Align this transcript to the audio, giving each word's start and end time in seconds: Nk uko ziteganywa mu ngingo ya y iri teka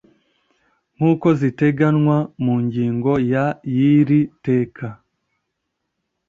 Nk 0.95 1.03
uko 1.11 1.27
ziteganywa 1.39 2.17
mu 2.43 2.55
ngingo 2.65 3.11
ya 3.31 3.45
y 3.75 3.77
iri 3.93 4.21
teka 4.45 4.87